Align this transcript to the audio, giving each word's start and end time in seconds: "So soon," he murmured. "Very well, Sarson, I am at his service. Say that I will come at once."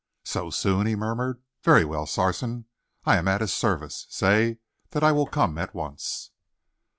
"So 0.23 0.49
soon," 0.49 0.87
he 0.87 0.95
murmured. 0.95 1.43
"Very 1.61 1.85
well, 1.85 2.07
Sarson, 2.07 2.65
I 3.05 3.17
am 3.17 3.27
at 3.27 3.41
his 3.41 3.53
service. 3.53 4.07
Say 4.09 4.57
that 4.89 5.03
I 5.03 5.11
will 5.11 5.27
come 5.27 5.59
at 5.59 5.75
once." 5.75 6.31